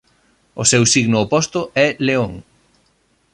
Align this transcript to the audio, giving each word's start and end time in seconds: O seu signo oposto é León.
O 0.61 0.63
seu 0.71 0.83
signo 0.93 1.17
oposto 1.25 1.61
é 1.85 1.87
León. 2.07 2.33